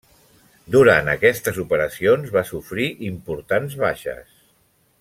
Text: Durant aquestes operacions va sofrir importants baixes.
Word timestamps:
Durant 0.75 1.11
aquestes 1.13 1.59
operacions 1.63 2.33
va 2.37 2.45
sofrir 2.53 2.89
importants 3.11 3.77
baixes. 3.83 4.35